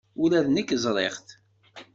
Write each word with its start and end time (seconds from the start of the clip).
Ula 0.23 0.45
d 0.45 0.47
nekk 0.49 0.69
ẓriɣ-t. 0.83 1.29